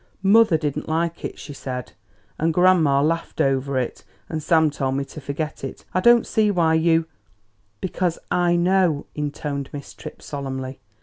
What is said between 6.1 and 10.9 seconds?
see why you" "Because I know," intoned Miss Tripp solemnly.